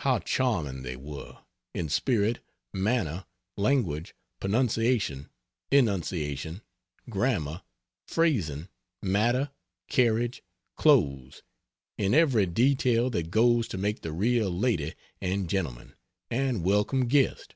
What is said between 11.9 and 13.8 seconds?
in every detail that goes to